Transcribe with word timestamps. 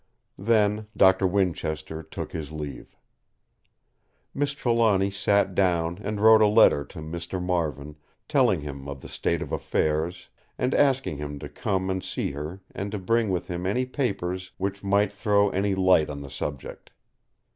Then 0.39 0.87
Doctor 0.97 1.27
Winchester 1.27 2.01
took 2.01 2.31
his 2.31 2.51
leave. 2.51 2.97
Miss 4.33 4.53
Trelawny 4.53 5.11
sat 5.11 5.53
down 5.53 5.99
and 6.01 6.19
wrote 6.19 6.41
a 6.41 6.47
letter 6.47 6.83
to 6.85 6.97
Mr. 7.01 7.39
Marvin, 7.39 7.95
telling 8.27 8.61
him 8.61 8.87
of 8.87 9.03
the 9.03 9.07
state 9.07 9.43
of 9.43 9.51
affairs, 9.51 10.27
and 10.57 10.73
asking 10.73 11.17
him 11.17 11.37
to 11.37 11.47
come 11.47 11.91
and 11.91 12.03
see 12.03 12.31
her 12.31 12.63
and 12.73 12.91
to 12.91 12.97
bring 12.97 13.29
with 13.29 13.47
him 13.47 13.67
any 13.67 13.85
papers 13.85 14.51
which 14.57 14.83
might 14.83 15.13
throw 15.13 15.51
any 15.51 15.75
light 15.75 16.09
on 16.09 16.21
the 16.21 16.31
subject. 16.31 16.89